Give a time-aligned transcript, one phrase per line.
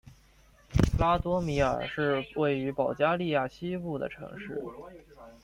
[0.97, 4.59] 拉多米尔是位于保加利亚西部的城市。